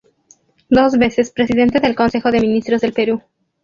Dos 0.67 0.97
veces 0.97 1.29
Presidente 1.31 1.79
del 1.79 1.95
Consejo 1.95 2.31
de 2.31 2.39
Ministros 2.41 2.81
del 2.81 2.91
Perú. 2.93 3.21